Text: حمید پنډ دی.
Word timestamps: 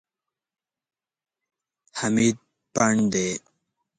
حمید 1.99 2.37
پنډ 2.73 2.99
دی. 3.13 3.29